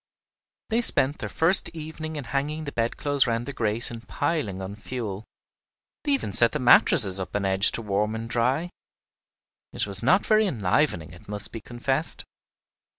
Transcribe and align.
They 0.71 0.81
spent 0.81 1.19
their 1.19 1.29
first 1.29 1.69
evening 1.75 2.15
in 2.15 2.23
hanging 2.23 2.63
the 2.63 2.71
bedclothes 2.71 3.27
round 3.27 3.45
the 3.45 3.53
grate 3.53 3.91
and 3.91 4.07
piling 4.07 4.59
on 4.59 4.75
fuel; 4.75 5.25
they 6.03 6.13
even 6.13 6.33
set 6.33 6.53
the 6.53 6.59
mattresses 6.59 7.19
up 7.19 7.35
on 7.35 7.45
edge 7.45 7.71
to 7.73 7.83
warm 7.83 8.15
and 8.15 8.27
dry! 8.27 8.71
It 9.71 9.85
was 9.85 10.01
not 10.01 10.25
very 10.25 10.47
enlivening, 10.47 11.11
it 11.11 11.29
must 11.29 11.51
be 11.51 11.61
confessed. 11.61 12.25